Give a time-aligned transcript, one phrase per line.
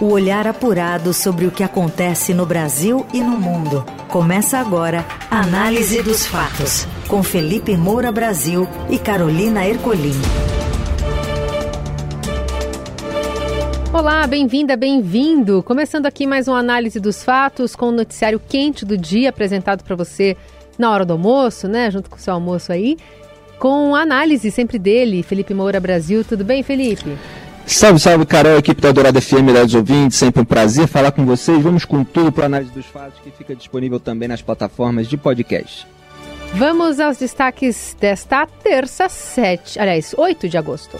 [0.00, 3.84] O olhar apurado sobre o que acontece no Brasil e no mundo.
[4.08, 10.14] Começa agora a Análise dos Fatos, com Felipe Moura Brasil e Carolina Ercolim.
[13.92, 15.62] Olá, bem-vinda, bem-vindo.
[15.62, 19.96] Começando aqui mais uma análise dos fatos com o noticiário quente do dia apresentado para
[19.96, 20.34] você
[20.78, 21.90] na hora do almoço, né?
[21.90, 22.96] Junto com o seu almoço aí.
[23.58, 26.24] Com análise sempre dele, Felipe Moura Brasil.
[26.24, 27.18] Tudo bem, Felipe?
[27.72, 31.62] Salve, salve, Carol, equipe da Dourada FM, dos ouvintes, sempre um prazer falar com vocês.
[31.62, 35.16] Vamos com tudo para a análise dos fatos que fica disponível também nas plataformas de
[35.16, 35.86] podcast.
[36.52, 40.98] Vamos aos destaques desta terça, 7, aliás, 8 de agosto.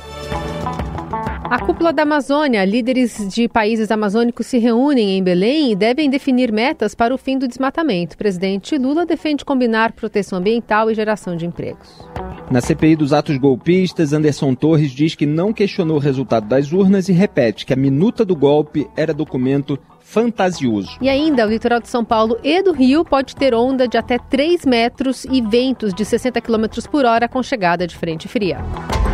[1.50, 6.52] A cúpula da Amazônia, líderes de países amazônicos se reúnem em Belém e devem definir
[6.52, 8.14] metas para o fim do desmatamento.
[8.14, 12.06] O presidente Lula defende combinar proteção ambiental e geração de empregos.
[12.52, 17.08] Na CPI dos atos golpistas, Anderson Torres diz que não questionou o resultado das urnas
[17.08, 20.98] e repete que a minuta do golpe era documento fantasioso.
[21.00, 24.18] E ainda, o litoral de São Paulo e do Rio pode ter onda de até
[24.18, 28.58] 3 metros e ventos de 60 km por hora com chegada de frente fria.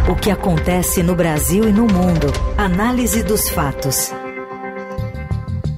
[0.08, 2.28] O que acontece no Brasil e no mundo.
[2.56, 4.12] Análise dos fatos.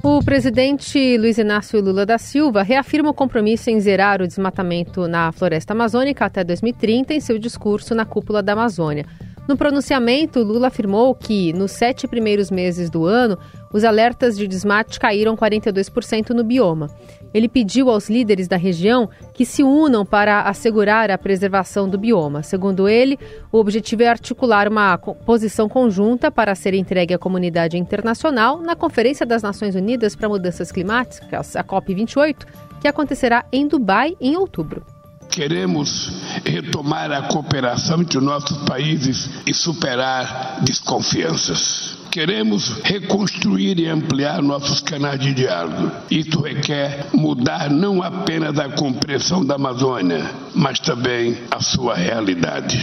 [0.03, 5.31] O presidente Luiz Inácio Lula da Silva reafirma o compromisso em zerar o desmatamento na
[5.31, 9.07] floresta amazônica até 2030 em seu discurso na cúpula da Amazônia.
[9.47, 13.35] No pronunciamento, Lula afirmou que, nos sete primeiros meses do ano,
[13.73, 16.87] os alertas de desmate caíram 42% no bioma.
[17.33, 22.43] Ele pediu aos líderes da região que se unam para assegurar a preservação do bioma.
[22.43, 23.19] Segundo ele,
[23.51, 29.25] o objetivo é articular uma posição conjunta para ser entregue à comunidade internacional na Conferência
[29.25, 32.45] das Nações Unidas para Mudanças Climáticas, a COP28,
[32.81, 34.83] que acontecerá em Dubai em outubro.
[35.29, 36.11] Queremos
[36.43, 41.98] retomar a cooperação entre os nossos países e superar desconfianças.
[42.11, 45.91] Queremos reconstruir e ampliar nossos canais de diálogo.
[46.09, 52.77] Isso requer mudar não apenas a compreensão da Amazônia, mas também a sua realidade.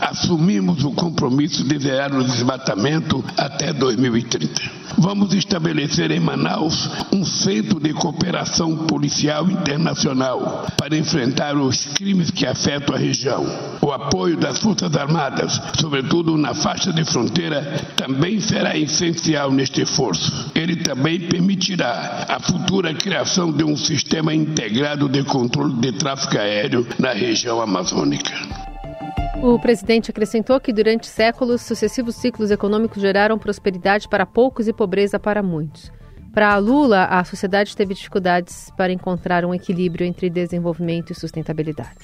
[0.00, 4.81] Assumimos o compromisso de zerar o desmatamento até 2030.
[4.98, 12.46] Vamos estabelecer em Manaus um centro de cooperação policial internacional para enfrentar os crimes que
[12.46, 13.44] afetam a região.
[13.80, 17.62] O apoio das Forças Armadas, sobretudo na faixa de fronteira,
[17.96, 20.50] também será essencial neste esforço.
[20.54, 26.86] Ele também permitirá a futura criação de um sistema integrado de controle de tráfego aéreo
[26.98, 28.61] na região amazônica.
[29.42, 35.18] O presidente acrescentou que durante séculos, sucessivos ciclos econômicos geraram prosperidade para poucos e pobreza
[35.18, 35.90] para muitos.
[36.32, 41.98] Para Lula, a sociedade teve dificuldades para encontrar um equilíbrio entre desenvolvimento e sustentabilidade.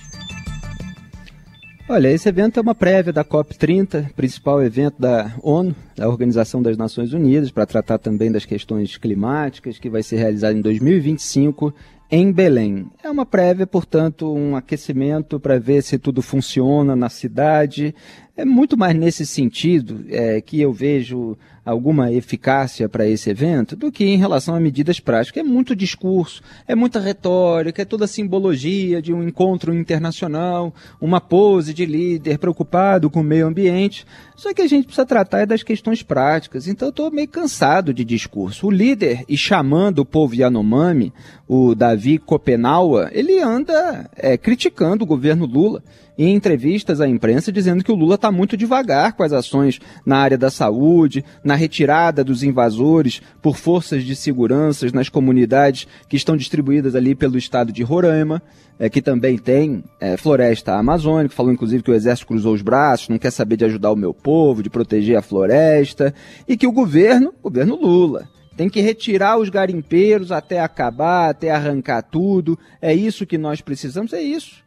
[1.89, 6.77] Olha, esse evento é uma prévia da COP30, principal evento da ONU, da Organização das
[6.77, 11.73] Nações Unidas, para tratar também das questões climáticas, que vai ser realizado em 2025
[12.11, 12.87] em Belém.
[13.03, 17.95] É uma prévia, portanto, um aquecimento para ver se tudo funciona na cidade.
[18.39, 23.91] É muito mais nesse sentido é, que eu vejo alguma eficácia para esse evento do
[23.91, 25.43] que em relação a medidas práticas.
[25.43, 31.21] É muito discurso, é muita retórica, é toda a simbologia de um encontro internacional, uma
[31.21, 34.07] pose de líder preocupado com o meio ambiente.
[34.37, 36.69] Só que a gente precisa tratar das questões práticas.
[36.69, 38.69] Então eu estou meio cansado de discurso.
[38.69, 41.13] O líder e chamando o povo Yanomami,
[41.49, 45.83] o Davi Kopenawa, ele anda é, criticando o governo Lula
[46.19, 50.19] em entrevistas à imprensa dizendo que o Lula está muito devagar com as ações na
[50.19, 56.37] área da saúde, na retirada dos invasores por forças de segurança nas comunidades que estão
[56.37, 58.43] distribuídas ali pelo estado de Roraima.
[58.81, 63.09] É, que também tem é, floresta amazônica, falou inclusive que o exército cruzou os braços,
[63.09, 66.15] não quer saber de ajudar o meu povo, de proteger a floresta,
[66.47, 72.03] e que o governo, governo Lula, tem que retirar os garimpeiros até acabar, até arrancar
[72.03, 72.57] tudo.
[72.81, 74.63] É isso que nós precisamos, é isso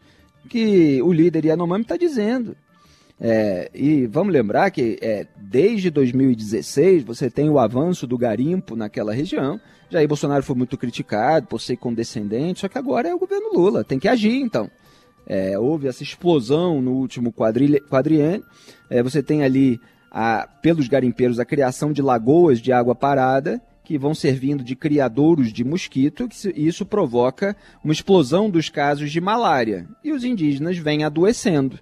[0.50, 2.56] que o líder Yanomami está dizendo.
[3.24, 9.14] É, e vamos lembrar que é, desde 2016 você tem o avanço do garimpo naquela
[9.14, 9.60] região.
[9.92, 13.84] Jair Bolsonaro foi muito criticado por ser condescendente, só que agora é o governo Lula,
[13.84, 14.72] tem que agir então.
[15.28, 18.44] É, houve essa explosão no último quadriênio.
[18.90, 19.80] É, você tem ali,
[20.10, 25.52] a, pelos garimpeiros, a criação de lagoas de água parada que vão servindo de criadouros
[25.52, 29.88] de mosquito, e isso provoca uma explosão dos casos de malária.
[30.04, 31.80] E os indígenas vêm adoecendo.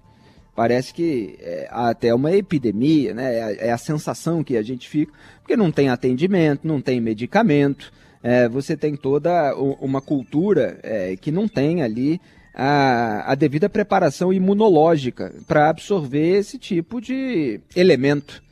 [0.54, 3.36] Parece que é, até uma epidemia, né?
[3.36, 7.00] É a, é a, sensação que a gente fica, porque não tem atendimento, não tem
[7.00, 7.92] medicamento,
[8.22, 12.20] é, você tem toda uma cultura é, que não tem ali
[12.54, 18.42] a, a devida preparação imunológica para absorver esse tipo de elemento.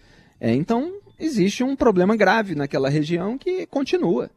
[0.41, 4.31] É, então, existe um problema grave naquela região que continua.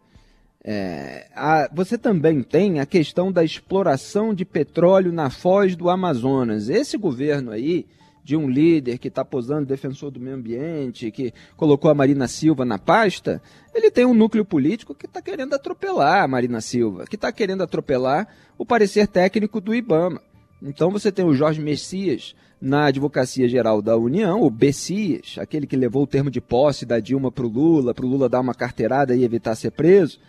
[0.64, 6.70] É, a, você também tem a questão da exploração de petróleo na foz do Amazonas.
[6.70, 7.88] Esse governo aí,
[8.24, 12.64] de um líder que está posando defensor do meio ambiente, que colocou a Marina Silva
[12.64, 13.42] na pasta,
[13.74, 17.64] ele tem um núcleo político que está querendo atropelar a Marina Silva, que está querendo
[17.64, 20.22] atropelar o parecer técnico do IBAMA.
[20.62, 25.76] Então você tem o Jorge Messias na Advocacia Geral da União, o Bessias, aquele que
[25.76, 28.54] levou o termo de posse da Dilma para o Lula, para o Lula dar uma
[28.54, 30.20] carteirada e evitar ser preso.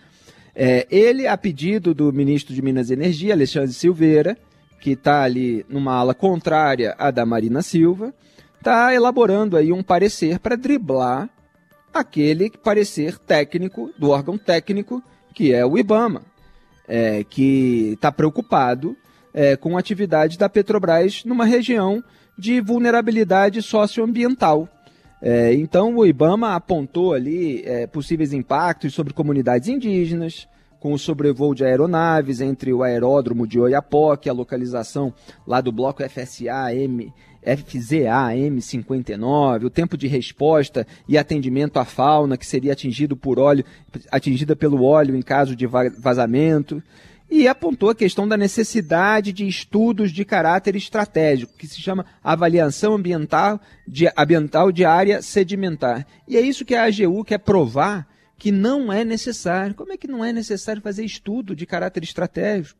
[0.55, 4.37] É, ele, a pedido do ministro de Minas e Energia, Alexandre Silveira,
[4.81, 8.14] que está ali numa ala contrária à da Marina Silva,
[8.58, 11.28] está elaborando aí um parecer para driblar
[11.93, 15.02] aquele parecer técnico, do órgão técnico,
[15.35, 16.23] que é o IBAMA,
[16.88, 18.96] é, que está preocupado
[19.35, 22.02] é, com a atividade da Petrobras numa região
[22.37, 24.69] de vulnerabilidade socioambiental.
[25.20, 30.49] É, então, o IBAMA apontou ali é, possíveis impactos sobre comunidades indígenas,
[30.81, 35.14] com o sobrevoo de aeronaves entre o aeródromo de Oiapoque, a localização
[35.46, 42.37] lá do bloco FSA M, FZA M59, o tempo de resposta e atendimento à fauna
[42.37, 43.64] que seria atingido por óleo,
[44.11, 46.82] atingida pelo óleo em caso de vazamento
[47.34, 52.93] e apontou a questão da necessidade de estudos de caráter estratégico, que se chama avaliação
[52.93, 53.58] ambiental
[53.88, 56.06] de, ambiental de área sedimentar.
[56.29, 58.06] E é isso que a AGU quer provar
[58.37, 59.75] que não é necessário.
[59.75, 62.79] Como é que não é necessário fazer estudo de caráter estratégico?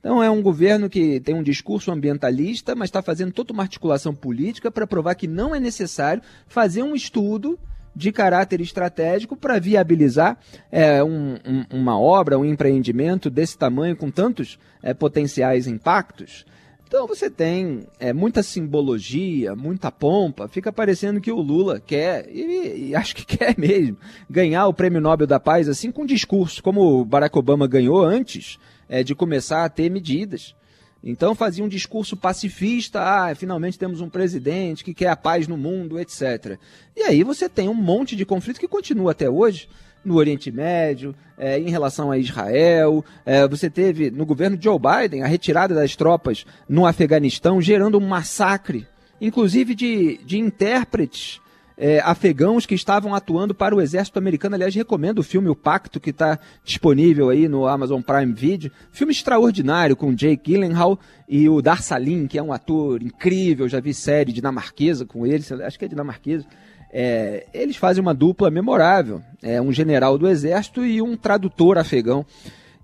[0.00, 4.14] Então é um governo que tem um discurso ambientalista, mas está fazendo toda uma articulação
[4.14, 7.58] política para provar que não é necessário fazer um estudo
[7.94, 10.38] de caráter estratégico para viabilizar
[10.70, 16.44] é, um, um, uma obra, um empreendimento desse tamanho, com tantos é, potenciais impactos.
[16.92, 22.90] Então você tem é, muita simbologia, muita pompa, fica parecendo que o Lula quer, e,
[22.90, 23.96] e, acho que quer mesmo,
[24.28, 28.58] ganhar o Prêmio Nobel da Paz assim com discurso, como o Barack Obama ganhou antes
[28.90, 30.54] é, de começar a ter medidas.
[31.02, 35.56] Então fazia um discurso pacifista, ah, finalmente temos um presidente que quer a paz no
[35.56, 36.58] mundo, etc.
[36.96, 39.68] E aí você tem um monte de conflito que continua até hoje
[40.04, 43.04] no Oriente Médio, é, em relação a Israel.
[43.26, 48.06] É, você teve no governo Joe Biden a retirada das tropas no Afeganistão, gerando um
[48.06, 48.86] massacre,
[49.20, 51.40] inclusive de, de intérpretes
[51.82, 54.54] é, afegãos que estavam atuando para o exército americano.
[54.54, 58.70] Aliás, recomendo o filme O Pacto, que está disponível aí no Amazon Prime Video.
[58.92, 60.96] Filme extraordinário com Jake Gyllenhaal
[61.28, 63.68] e o Dar Salim, que é um ator incrível.
[63.68, 66.46] Já vi série dinamarquesa com ele, acho que é dinamarquesa.
[66.92, 69.20] É, eles fazem uma dupla memorável.
[69.42, 72.24] É um general do exército e um tradutor afegão.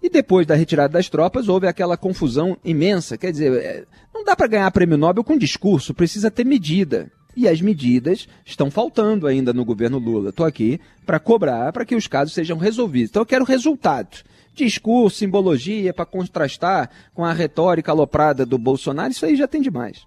[0.03, 3.17] E depois da retirada das tropas, houve aquela confusão imensa.
[3.17, 7.13] Quer dizer, é, não dá para ganhar prêmio Nobel com discurso, precisa ter medida.
[7.39, 10.31] E as medidas estão faltando ainda no governo Lula.
[10.31, 13.11] Estou aqui para cobrar para que os casos sejam resolvidos.
[13.11, 14.25] Então eu quero resultados.
[14.57, 20.05] Discurso, simbologia para contrastar com a retórica aloprada do Bolsonaro, isso aí já tem demais.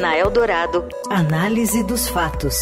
[0.00, 2.54] Na Eldorado, análise dos fatos.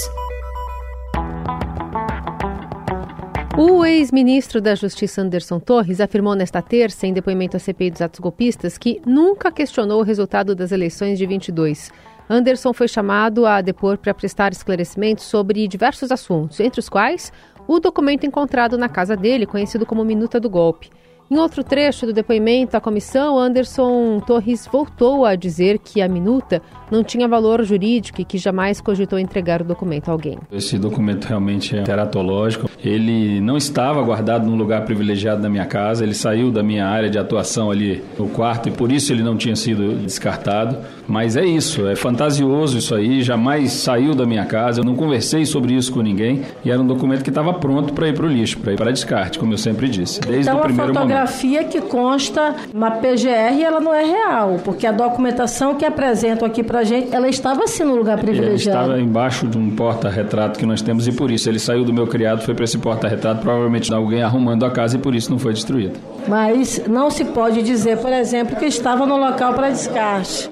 [3.58, 8.18] O ex-ministro da Justiça Anderson Torres afirmou nesta terça, em depoimento à CPI dos atos
[8.18, 11.92] golpistas, que nunca questionou o resultado das eleições de 22.
[12.28, 17.32] Anderson foi chamado a depor para prestar esclarecimentos sobre diversos assuntos, entre os quais
[17.66, 20.90] o documento encontrado na casa dele, conhecido como Minuta do Golpe.
[21.30, 26.60] Em outro trecho do depoimento à comissão, Anderson Torres voltou a dizer que a minuta
[26.90, 30.38] não tinha valor jurídico e que jamais cogitou entregar o documento a alguém.
[30.52, 32.70] Esse documento realmente é teratológico.
[32.84, 37.08] Ele não estava guardado num lugar privilegiado na minha casa, ele saiu da minha área
[37.08, 40.76] de atuação ali no quarto e por isso ele não tinha sido descartado.
[41.08, 45.44] Mas é isso, é fantasioso isso aí, jamais saiu da minha casa, eu não conversei
[45.44, 48.28] sobre isso com ninguém e era um documento que estava pronto para ir para o
[48.28, 51.13] lixo, para ir para descarte, como eu sempre disse, desde então, o primeiro momento.
[51.14, 56.62] Fotografia que consta na PGR, ela não é real, porque a documentação que apresentam aqui
[56.62, 58.78] para gente, ela estava assim no lugar privilegiado.
[58.78, 61.92] Ela estava embaixo de um porta-retrato que nós temos e por isso ele saiu do
[61.92, 65.38] meu criado, foi para esse porta-retrato, provavelmente alguém arrumando a casa e por isso não
[65.38, 65.98] foi destruído.
[66.26, 70.50] Mas não se pode dizer, por exemplo, que estava no local para descarte.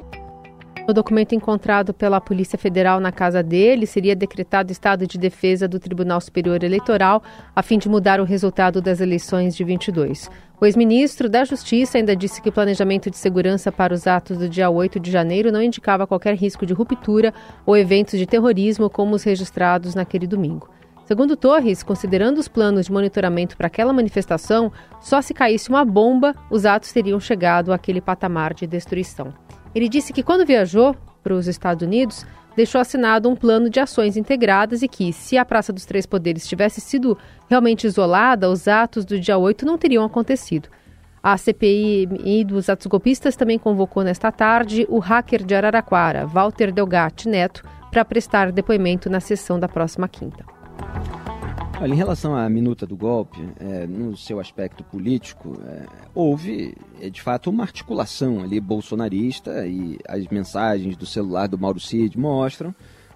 [0.93, 5.81] No documento encontrado pela Polícia Federal na casa dele, seria decretado estado de defesa do
[5.81, 7.23] Tribunal Superior Eleitoral
[7.57, 10.29] a fim de mudar o resultado das eleições de 22.
[10.61, 14.51] O ex-ministro da Justiça ainda disse que o planejamento de segurança para os atos do
[14.51, 17.33] dia 8 de janeiro não indicava qualquer risco de ruptura
[17.65, 20.69] ou eventos de terrorismo como os registrados naquele domingo.
[21.07, 24.71] Segundo Torres, considerando os planos de monitoramento para aquela manifestação,
[25.01, 29.33] só se caísse uma bomba, os atos teriam chegado àquele patamar de destruição.
[29.75, 34.17] Ele disse que quando viajou para os Estados Unidos, deixou assinado um plano de ações
[34.17, 37.17] integradas e que, se a Praça dos Três Poderes tivesse sido
[37.49, 40.69] realmente isolada, os atos do dia 8 não teriam acontecido.
[41.23, 47.29] A CPI dos atos golpistas também convocou nesta tarde o hacker de Araraquara, Walter Delgatti
[47.29, 50.52] Neto, para prestar depoimento na sessão da próxima quinta.
[51.83, 55.85] Olha, em relação à minuta do golpe, é, no seu aspecto político, é,
[56.15, 61.81] houve, é, de fato, uma articulação ali bolsonarista e as mensagens do celular do Mauro
[61.81, 62.73] Cid mostram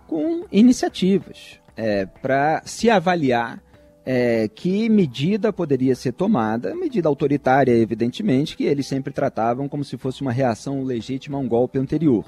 [0.08, 3.62] com iniciativas é, para se avaliar
[4.04, 9.96] é, que medida poderia ser tomada, medida autoritária, evidentemente, que eles sempre tratavam como se
[9.96, 12.25] fosse uma reação legítima a um golpe anterior.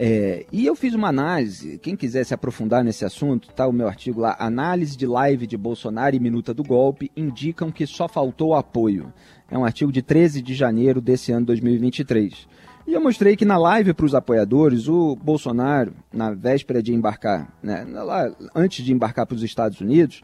[0.00, 3.88] É, e eu fiz uma análise, quem quiser se aprofundar nesse assunto, tá o meu
[3.88, 8.54] artigo lá, Análise de Live de Bolsonaro e Minuta do Golpe, indicam que só faltou
[8.54, 9.12] apoio.
[9.50, 12.46] É um artigo de 13 de janeiro desse ano 2023.
[12.86, 17.52] E eu mostrei que na live para os apoiadores, o Bolsonaro, na véspera de embarcar,
[17.60, 20.22] né, lá, antes de embarcar para os Estados Unidos,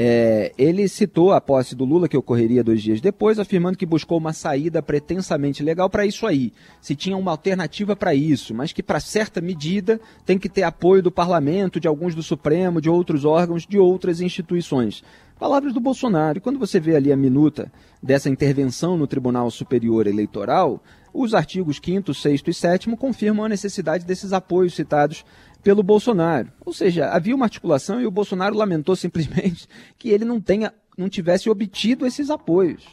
[0.00, 4.16] é, ele citou a posse do Lula, que ocorreria dois dias depois, afirmando que buscou
[4.18, 6.52] uma saída pretensamente legal para isso aí.
[6.80, 11.02] Se tinha uma alternativa para isso, mas que para certa medida tem que ter apoio
[11.02, 15.02] do parlamento, de alguns do Supremo, de outros órgãos, de outras instituições.
[15.36, 16.38] Palavras do Bolsonaro.
[16.38, 20.80] E quando você vê ali a minuta dessa intervenção no Tribunal Superior Eleitoral,
[21.12, 25.24] os artigos 5, 6 e 7 confirmam a necessidade desses apoios citados
[25.68, 26.50] pelo Bolsonaro.
[26.64, 31.10] Ou seja, havia uma articulação e o Bolsonaro lamentou simplesmente que ele não tenha, não
[31.10, 32.86] tivesse obtido esses apoios,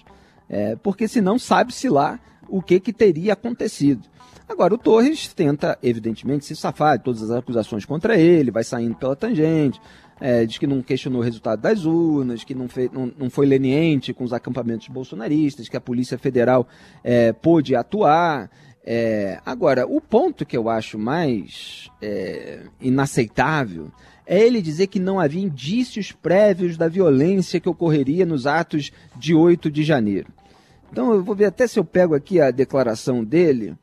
[0.50, 4.02] é, porque senão sabe-se lá o que, que teria acontecido.
[4.50, 8.96] Agora, o Torres tenta, evidentemente, se safar de todas as acusações contra ele, vai saindo
[8.96, 9.80] pela tangente,
[10.20, 13.46] é, diz que não questionou o resultado das urnas, que não, fez, não, não foi
[13.46, 16.68] leniente com os acampamentos bolsonaristas, que a Polícia Federal
[17.06, 18.52] é, pôde atuar.
[18.88, 23.92] É, agora, o ponto que eu acho mais é, inaceitável
[24.28, 29.34] é ele dizer que não havia indícios prévios da violência que ocorreria nos atos de
[29.34, 30.28] 8 de janeiro.
[30.92, 33.76] Então, eu vou ver até se eu pego aqui a declaração dele.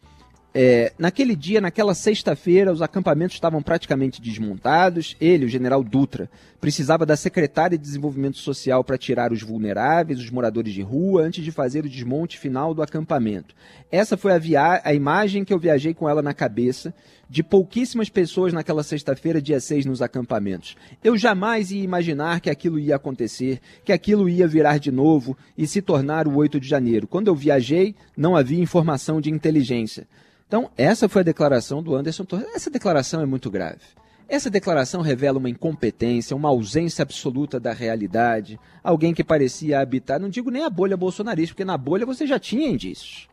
[0.54, 5.16] É, naquele dia, naquela sexta-feira, os acampamentos estavam praticamente desmontados.
[5.20, 6.30] Ele, o general Dutra,
[6.62, 11.42] precisava da secretária de Desenvolvimento Social para tirar os vulneráveis, os moradores de rua, antes
[11.42, 13.52] de fazer o desmonte final do acampamento.
[13.90, 16.94] Essa foi a, via a imagem que eu viajei com ela na cabeça
[17.28, 20.76] de pouquíssimas pessoas naquela sexta-feira, dia 6, nos acampamentos.
[21.02, 25.66] Eu jamais ia imaginar que aquilo ia acontecer, que aquilo ia virar de novo e
[25.66, 27.08] se tornar o 8 de janeiro.
[27.08, 30.06] Quando eu viajei, não havia informação de inteligência.
[30.46, 32.46] Então, essa foi a declaração do Anderson Torres.
[32.54, 33.80] Essa declaração é muito grave.
[34.28, 40.28] Essa declaração revela uma incompetência, uma ausência absoluta da realidade, alguém que parecia habitar, não
[40.28, 43.28] digo nem a bolha bolsonarista, porque na bolha você já tinha indícios,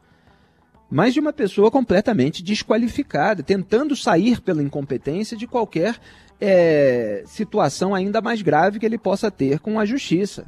[0.90, 5.96] mas de uma pessoa completamente desqualificada, tentando sair pela incompetência de qualquer
[6.42, 10.48] é, situação ainda mais grave que ele possa ter com a justiça.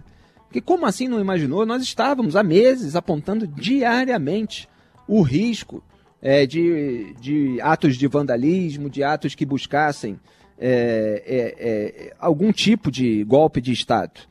[0.51, 1.65] Que como assim não imaginou?
[1.65, 4.67] Nós estávamos há meses apontando diariamente
[5.07, 5.83] o risco
[6.21, 10.19] é, de, de atos de vandalismo, de atos que buscassem
[10.59, 14.21] é, é, é algum tipo de golpe de Estado.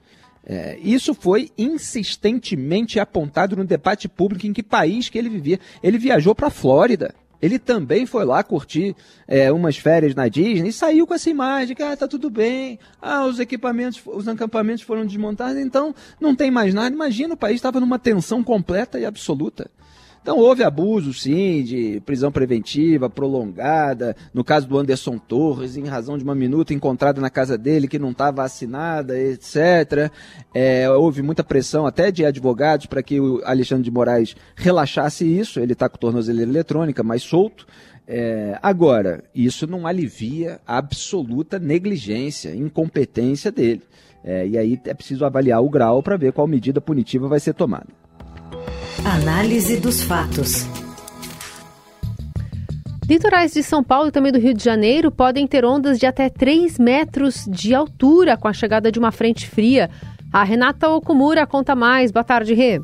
[0.46, 5.60] É, isso foi insistentemente apontado no debate público em que país que ele vivia.
[5.82, 7.14] Ele viajou para a Flórida.
[7.42, 8.94] Ele também foi lá curtir
[9.26, 12.78] é, umas férias na Disney e saiu com essa imagem que ah, tá tudo bem,
[13.00, 16.94] ah, os equipamentos, os acampamentos foram desmontados, então não tem mais nada.
[16.94, 19.70] Imagina, o país estava numa tensão completa e absoluta.
[20.22, 26.18] Então houve abuso, sim, de prisão preventiva prolongada, no caso do Anderson Torres, em razão
[26.18, 30.12] de uma minuta encontrada na casa dele que não estava assinada, etc.
[30.52, 35.58] É, houve muita pressão até de advogados para que o Alexandre de Moraes relaxasse isso,
[35.58, 37.66] ele está com tornozeleira eletrônica, mais solto.
[38.06, 43.82] É, agora, isso não alivia a absoluta negligência, incompetência dele.
[44.22, 47.54] É, e aí é preciso avaliar o grau para ver qual medida punitiva vai ser
[47.54, 47.99] tomada.
[49.04, 50.66] Análise dos fatos.
[53.08, 56.28] Litorais de São Paulo e também do Rio de Janeiro podem ter ondas de até
[56.28, 59.88] 3 metros de altura com a chegada de uma frente fria.
[60.30, 62.10] A Renata Okumura conta mais.
[62.10, 62.78] Boa tarde, Rê.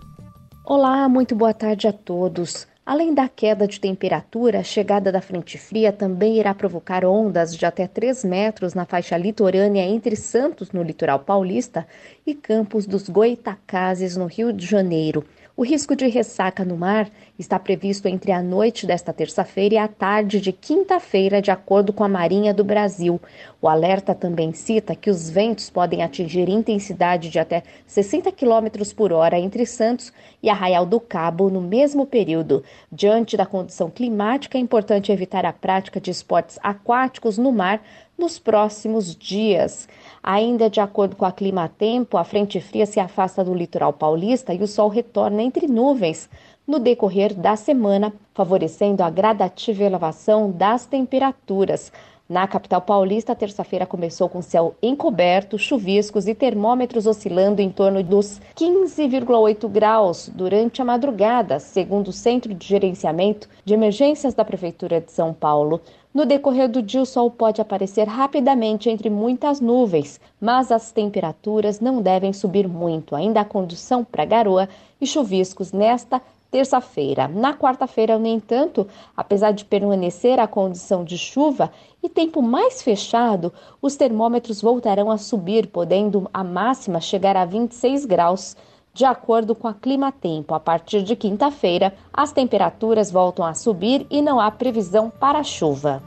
[0.64, 2.66] Olá, muito boa tarde a todos.
[2.84, 7.66] Além da queda de temperatura, a chegada da frente fria também irá provocar ondas de
[7.66, 11.86] até 3 metros na faixa litorânea entre Santos, no litoral paulista,
[12.26, 15.22] e Campos dos Goitacazes, no Rio de Janeiro.
[15.58, 17.08] O risco de ressaca no mar
[17.38, 22.04] está previsto entre a noite desta terça-feira e a tarde de quinta-feira, de acordo com
[22.04, 23.18] a Marinha do Brasil.
[23.62, 29.14] O alerta também cita que os ventos podem atingir intensidade de até 60 km por
[29.14, 32.62] hora entre Santos e Arraial do Cabo no mesmo período.
[32.92, 37.82] Diante da condição climática, é importante evitar a prática de esportes aquáticos no mar
[38.16, 39.88] nos próximos dias.
[40.22, 44.52] Ainda de acordo com a Clima Tempo, a frente fria se afasta do litoral paulista
[44.54, 46.28] e o sol retorna entre nuvens
[46.66, 51.92] no decorrer da semana, favorecendo a gradativa elevação das temperaturas.
[52.28, 58.02] Na capital paulista, a terça-feira começou com céu encoberto, chuviscos e termômetros oscilando em torno
[58.02, 65.00] dos 15,8 graus durante a madrugada, segundo o Centro de Gerenciamento de Emergências da Prefeitura
[65.00, 65.80] de São Paulo.
[66.16, 71.78] No decorrer do dia, o sol pode aparecer rapidamente entre muitas nuvens, mas as temperaturas
[71.78, 73.14] não devem subir muito.
[73.14, 74.66] Ainda há condução para garoa
[74.98, 77.28] e chuviscos nesta terça-feira.
[77.28, 81.70] Na quarta-feira, no entanto, apesar de permanecer a condição de chuva
[82.02, 88.06] e tempo mais fechado, os termômetros voltarão a subir, podendo a máxima chegar a 26
[88.06, 88.56] graus.
[88.96, 94.06] De acordo com a Clima Tempo, a partir de quinta-feira, as temperaturas voltam a subir
[94.08, 96.02] e não há previsão para chuva.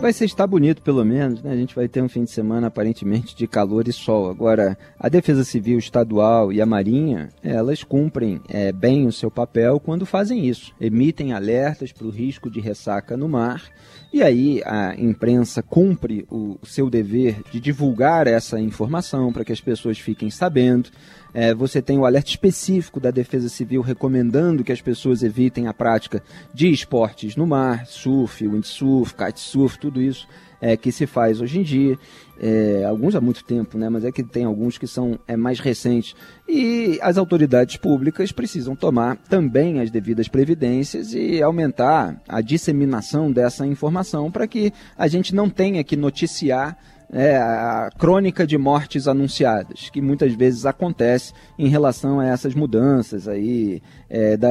[0.00, 1.52] Vai ser estar bonito, pelo menos, né?
[1.52, 4.30] A gente vai ter um fim de semana aparentemente de calor e sol.
[4.30, 9.78] Agora, a Defesa Civil Estadual e a Marinha, elas cumprem é, bem o seu papel
[9.78, 10.72] quando fazem isso.
[10.80, 13.62] Emitem alertas para o risco de ressaca no mar.
[14.10, 19.60] E aí a imprensa cumpre o seu dever de divulgar essa informação para que as
[19.60, 20.90] pessoas fiquem sabendo.
[21.32, 25.74] É, você tem o alerta específico da Defesa Civil recomendando que as pessoas evitem a
[25.74, 30.28] prática de esportes no mar, surf, windsurf, kitesurf, tudo isso
[30.60, 31.98] é, que se faz hoje em dia.
[32.38, 33.88] É, alguns há muito tempo, né?
[33.88, 36.14] mas é que tem alguns que são é, mais recentes.
[36.48, 43.66] E as autoridades públicas precisam tomar também as devidas previdências e aumentar a disseminação dessa
[43.66, 46.76] informação para que a gente não tenha que noticiar
[47.12, 53.26] é, a crônica de mortes anunciadas, que muitas vezes acontece em relação a essas mudanças
[53.26, 54.48] aí é, da,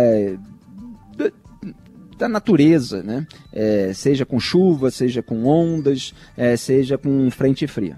[2.19, 3.25] da, natureza, né?
[3.51, 7.97] É, seja com chuva, seja com ondas, é, seja com frente fria.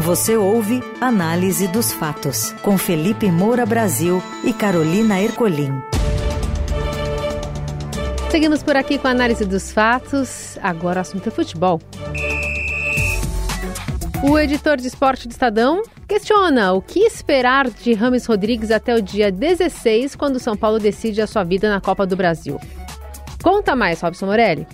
[0.00, 5.72] Você ouve Análise dos Fatos, com Felipe Moura Brasil e Carolina Ercolim.
[8.30, 10.56] Seguimos por aqui com a análise dos fatos.
[10.62, 11.80] Agora o assunto é futebol.
[14.22, 19.02] O editor de esporte do Estadão questiona o que esperar de Rames Rodrigues até o
[19.02, 22.58] dia 16, quando o São Paulo decide a sua vida na Copa do Brasil.
[23.42, 24.66] Conta mais, Robson Morelli.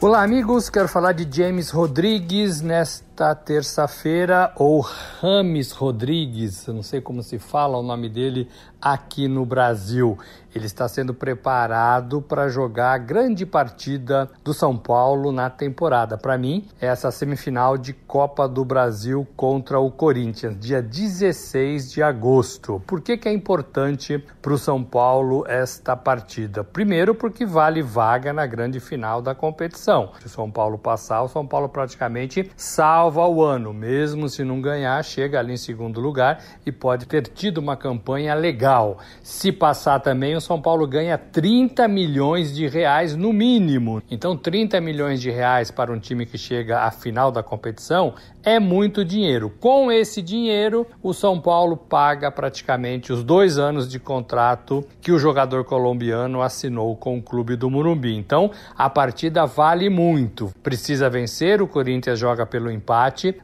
[0.00, 0.68] Olá, amigos.
[0.68, 7.76] Quero falar de James Rodrigues nesta terça-feira, ou Rames Rodrigues, não sei como se fala
[7.76, 8.48] o nome dele
[8.80, 10.16] aqui no Brasil.
[10.54, 16.16] Ele está sendo preparado para jogar a grande partida do São Paulo na temporada.
[16.16, 22.02] Para mim, é essa semifinal de Copa do Brasil contra o Corinthians, dia 16 de
[22.02, 22.82] agosto.
[22.86, 26.64] Por que, que é importante para o São Paulo esta partida?
[26.64, 30.12] Primeiro, porque vale vaga na grande final da competição.
[30.20, 33.72] Se o São Paulo passar, o São Paulo praticamente salva o ano.
[33.72, 38.34] Mesmo se não ganhar, chega ali em segundo lugar e pode ter tido uma campanha
[38.34, 38.98] legal.
[39.22, 44.02] Se passar também, o São Paulo ganha 30 milhões de reais no mínimo.
[44.10, 48.58] Então, 30 milhões de reais para um time que chega à final da competição é
[48.58, 49.52] muito dinheiro.
[49.60, 55.18] Com esse dinheiro, o São Paulo paga praticamente os dois anos de contrato que o
[55.18, 58.16] jogador colombiano assinou com o clube do Murumbi.
[58.16, 60.50] Então, a partida vale muito.
[60.62, 62.97] Precisa vencer, o Corinthians joga pelo empate,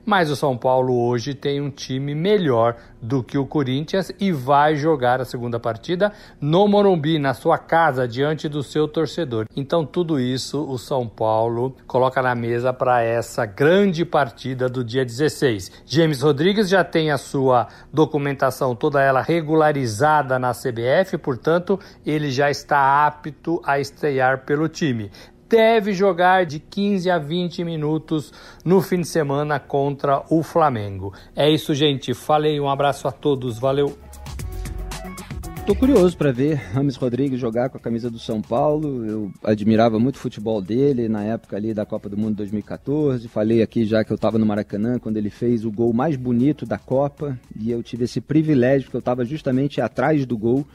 [0.04, 4.76] mas o São Paulo hoje tem um time melhor do que o Corinthians e vai
[4.76, 9.46] jogar a segunda partida no Morumbi, na sua casa, diante do seu torcedor.
[9.54, 15.04] Então, tudo isso o São Paulo coloca na mesa para essa grande partida do dia
[15.04, 15.70] 16.
[15.84, 22.50] James Rodrigues já tem a sua documentação toda ela regularizada na CBF, portanto, ele já
[22.50, 25.10] está apto a estrear pelo time
[25.54, 28.32] deve jogar de 15 a 20 minutos
[28.64, 31.14] no fim de semana contra o Flamengo.
[31.36, 32.12] É isso, gente.
[32.12, 33.56] Falei, um abraço a todos.
[33.56, 33.96] Valeu.
[35.64, 39.06] Tô curioso para ver Rames Rodrigues jogar com a camisa do São Paulo.
[39.06, 43.28] Eu admirava muito o futebol dele na época ali da Copa do Mundo 2014.
[43.28, 46.66] Falei aqui já que eu estava no Maracanã quando ele fez o gol mais bonito
[46.66, 50.66] da Copa e eu tive esse privilégio porque eu estava justamente atrás do gol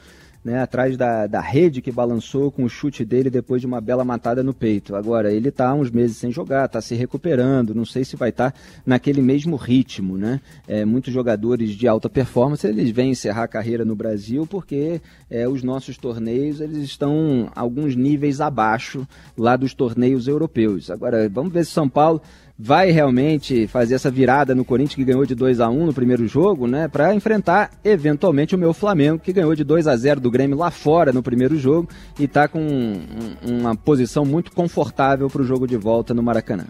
[0.43, 4.05] né, atrás da, da rede que balançou com o chute dele depois de uma bela
[4.05, 4.95] matada no peito.
[4.95, 8.51] Agora, ele está uns meses sem jogar, está se recuperando, não sei se vai estar
[8.51, 10.17] tá naquele mesmo ritmo.
[10.17, 10.39] Né?
[10.67, 15.47] É, muitos jogadores de alta performance eles vêm encerrar a carreira no Brasil porque é,
[15.47, 20.89] os nossos torneios eles estão alguns níveis abaixo lá dos torneios europeus.
[20.89, 22.21] Agora, vamos ver se São Paulo
[22.61, 26.27] vai realmente fazer essa virada no Corinthians que ganhou de 2 a 1 no primeiro
[26.27, 30.29] jogo, né, para enfrentar eventualmente o meu Flamengo que ganhou de 2 a 0 do
[30.29, 31.87] Grêmio lá fora no primeiro jogo
[32.19, 36.65] e está com um, uma posição muito confortável para o jogo de volta no Maracanã.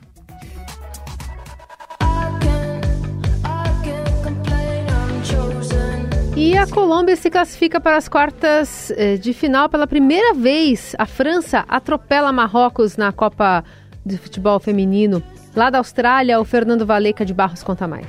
[6.38, 10.96] E a Colômbia se classifica para as quartas eh, de final pela primeira vez.
[10.98, 13.64] A França atropela Marrocos na Copa
[14.06, 15.22] de Futebol Feminino.
[15.60, 18.08] Lá da Austrália, o Fernando Valeca de Barros conta mais.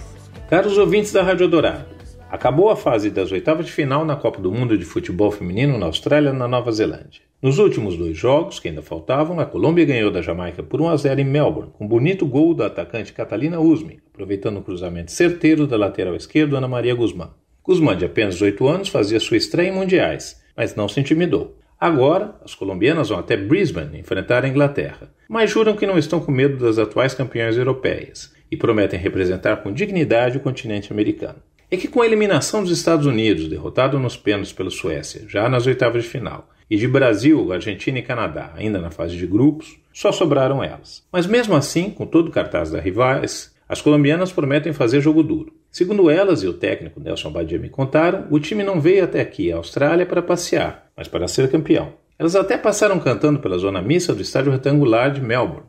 [0.48, 1.84] Caros ouvintes da Rádio Dourado,
[2.30, 5.86] acabou a fase das oitavas de final na Copa do Mundo de Futebol Feminino na
[5.86, 7.22] Austrália e na Nova Zelândia.
[7.42, 10.96] Nos últimos dois jogos, que ainda faltavam, a Colômbia ganhou da Jamaica por 1 a
[10.96, 15.66] 0 em Melbourne, com um bonito gol da atacante Catalina Usme, aproveitando o cruzamento certeiro
[15.66, 17.30] da lateral esquerda Ana Maria Guzmán.
[17.64, 21.58] Guzmán, de apenas 18 anos, fazia sua estreia em mundiais, mas não se intimidou.
[21.80, 26.30] Agora, as colombianas vão até Brisbane enfrentar a Inglaterra, mas juram que não estão com
[26.30, 31.38] medo das atuais campeãs europeias e prometem representar com dignidade o continente americano.
[31.70, 35.66] É que com a eliminação dos Estados Unidos, derrotado nos pênaltis pela Suécia, já nas
[35.66, 40.12] oitavas de final, e de Brasil, Argentina e Canadá, ainda na fase de grupos, só
[40.12, 41.02] sobraram elas.
[41.10, 45.54] Mas mesmo assim, com todo o cartaz da rivais, as colombianas prometem fazer jogo duro.
[45.70, 49.52] Segundo elas e o técnico Nelson Badia me contaram, o time não veio até aqui,
[49.52, 51.92] a Austrália, para passear, mas para ser campeão.
[52.18, 55.66] Elas até passaram cantando pela zona mista do estádio retangular de Melbourne.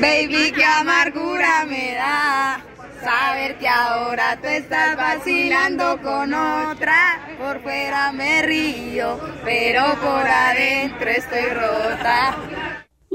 [0.00, 2.60] Baby, que amargura me da
[3.04, 3.66] saber que
[4.56, 5.98] estás vacilando.
[6.02, 7.60] Por
[8.12, 8.42] me
[9.44, 11.10] pero por adentro
[11.60, 12.63] rota.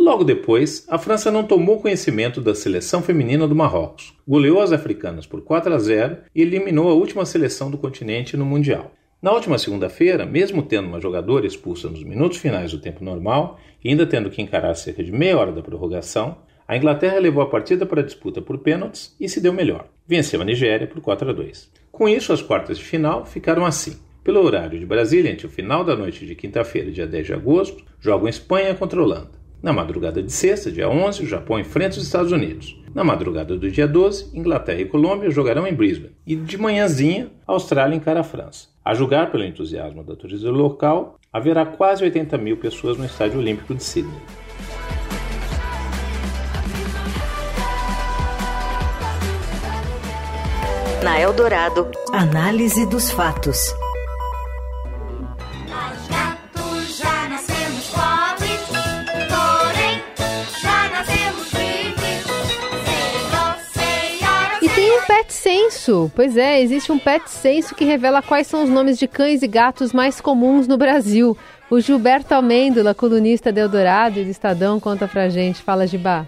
[0.09, 5.27] Logo depois, a França não tomou conhecimento da seleção feminina do Marrocos, goleou as africanas
[5.27, 8.91] por 4 a 0 e eliminou a última seleção do continente no Mundial.
[9.21, 13.89] Na última segunda-feira, mesmo tendo uma jogadora expulsa nos minutos finais do tempo normal e
[13.89, 17.85] ainda tendo que encarar cerca de meia hora da prorrogação, a Inglaterra levou a partida
[17.85, 19.89] para a disputa por pênaltis e se deu melhor.
[20.07, 21.69] Venceu a Nigéria por 4 a 2.
[21.91, 23.99] Com isso, as quartas de final ficaram assim.
[24.23, 27.85] Pelo horário de Brasília, entre o final da noite de quinta-feira, dia 10 de agosto,
[28.01, 29.38] jogam Espanha contra Holanda.
[29.61, 32.79] Na madrugada de sexta, dia 11, o Japão enfrenta os Estados Unidos.
[32.95, 36.15] Na madrugada do dia 12, Inglaterra e Colômbia jogarão em Brisbane.
[36.25, 38.67] E de manhãzinha, a Austrália encara a França.
[38.83, 43.75] A julgar pelo entusiasmo da torcida local, haverá quase 80 mil pessoas no Estádio Olímpico
[43.75, 44.17] de Sydney.
[51.03, 53.73] Na Eldorado, análise dos fatos.
[65.49, 66.11] Censo.
[66.15, 69.47] Pois é, existe um Pet Censo que revela quais são os nomes de cães e
[69.47, 71.35] gatos mais comuns no Brasil.
[71.71, 75.63] O Gilberto Almêndola, colunista de Eldorado e do Estadão, conta pra gente.
[75.63, 76.27] Fala, Gibá.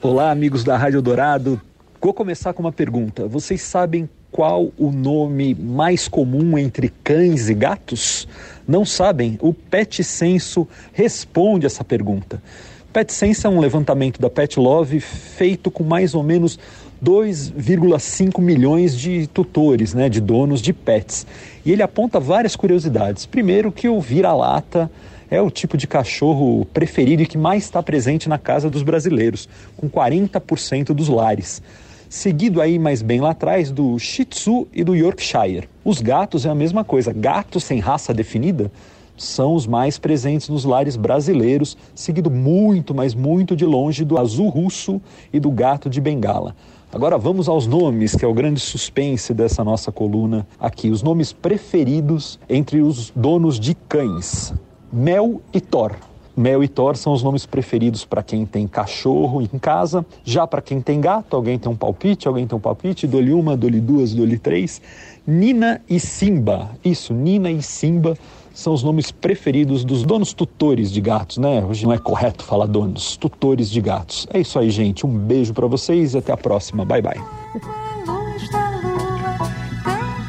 [0.00, 1.60] Olá, amigos da Rádio Eldorado.
[2.00, 3.28] Vou começar com uma pergunta.
[3.28, 8.26] Vocês sabem qual o nome mais comum entre cães e gatos?
[8.66, 9.36] Não sabem?
[9.42, 12.42] O Pet Censo responde essa pergunta.
[12.90, 16.58] Pet Sense é um levantamento da Pet Love feito com mais ou menos
[17.04, 21.26] 2,5 milhões de tutores, né, de donos de pets.
[21.64, 23.26] E ele aponta várias curiosidades.
[23.26, 24.90] Primeiro, que o vira-lata
[25.30, 29.48] é o tipo de cachorro preferido e que mais está presente na casa dos brasileiros,
[29.76, 31.62] com 40% dos lares.
[32.08, 35.68] Seguido aí mais bem lá atrás do Shih Tzu e do Yorkshire.
[35.84, 37.12] Os gatos é a mesma coisa.
[37.12, 38.72] Gatos sem raça definida
[39.18, 44.48] são os mais presentes nos lares brasileiros, seguido muito, mas muito de longe do azul
[44.48, 46.54] russo e do gato de bengala.
[46.90, 50.88] Agora vamos aos nomes, que é o grande suspense dessa nossa coluna aqui.
[50.88, 54.54] Os nomes preferidos entre os donos de cães:
[54.90, 55.92] Mel e Thor.
[56.34, 60.06] Mel e Thor são os nomes preferidos para quem tem cachorro em casa.
[60.24, 63.54] Já para quem tem gato, alguém tem um palpite, alguém tem um palpite, dole uma,
[63.54, 64.80] dole duas, dole três.
[65.26, 66.70] Nina e Simba.
[66.82, 68.16] Isso, Nina e Simba
[68.58, 71.64] são os nomes preferidos dos donos tutores de gatos, né?
[71.64, 74.26] Hoje não é correto falar donos, tutores de gatos.
[74.32, 75.06] É isso aí, gente.
[75.06, 76.84] Um beijo para vocês e até a próxima.
[76.84, 77.22] Bye, bye.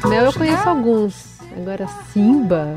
[0.08, 1.40] Mel eu conheço alguns.
[1.56, 2.76] Agora Simba,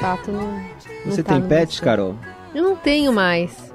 [0.00, 0.58] fato não.
[1.04, 2.14] Você tá tem pets, Carol?
[2.54, 3.74] Eu não tenho mais.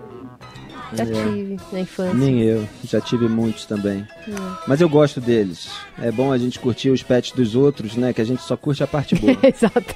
[0.93, 1.07] Já é.
[1.07, 2.13] tive na infância.
[2.13, 4.05] Nem eu, já tive muitos também.
[4.27, 4.31] É.
[4.67, 5.69] Mas eu gosto deles.
[6.01, 8.13] É bom a gente curtir os pets dos outros, né?
[8.13, 9.37] Que a gente só curte a parte boa.
[9.43, 9.95] Exato.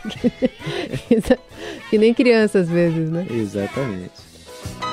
[1.89, 3.25] que nem criança às vezes, né?
[3.29, 4.35] Exatamente.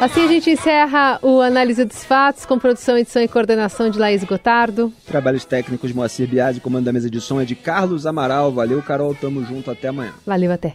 [0.00, 4.24] Assim a gente encerra o Análise dos Fatos, com produção, edição e coordenação de Laís
[4.24, 4.92] Gotardo.
[5.06, 8.52] Trabalhos técnicos Moacir Biasi, comando da mesa de som é de Carlos Amaral.
[8.52, 10.12] Valeu, Carol, tamo junto, até amanhã.
[10.26, 10.74] Valeu, até.